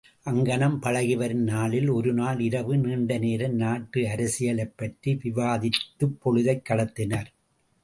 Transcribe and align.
அங்ஙனம் 0.23 0.79
பழகி 0.79 1.15
வரும் 1.15 1.43
நாளில் 1.43 1.87
ஒரு 1.87 2.13
நாள் 2.13 2.39
இரவு 2.39 2.77
நீண்ட 2.77 3.17
நோம் 3.17 3.55
நாட்டு 3.55 4.01
அரசியலைப்பற்றி 4.01 5.17
விவாதித்துப்பொழுதைக் 5.23 6.63
கடத்தினர். 6.69 7.25